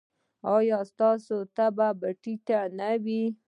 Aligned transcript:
ایا 0.55 0.79
ستاسو 0.91 1.37
تبه 1.55 1.89
به 1.99 2.09
ټیټه 2.21 2.59
نه 2.79 2.89
وي؟ 3.03 3.23